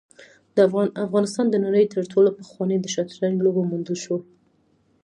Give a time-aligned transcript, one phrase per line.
[1.05, 4.19] افغانستان د نړۍ تر ټولو پخوانی د شطرنج لوبه موندل شوې